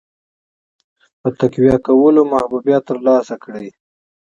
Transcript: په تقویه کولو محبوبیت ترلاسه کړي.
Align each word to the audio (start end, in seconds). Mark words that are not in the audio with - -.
په 1.21 1.29
تقویه 1.39 1.77
کولو 1.85 2.21
محبوبیت 2.33 2.83
ترلاسه 2.89 3.35
کړي. 3.43 3.69